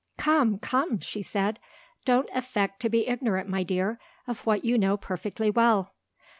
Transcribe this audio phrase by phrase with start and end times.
[0.17, 0.57] "Come!
[0.57, 1.59] come!" she said.
[2.05, 5.93] "Don't affect to be ignorant, my dear, of what you know perfectly well."